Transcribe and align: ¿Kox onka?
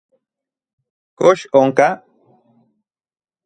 ¿Kox 1.17 1.37
onka? 1.59 1.87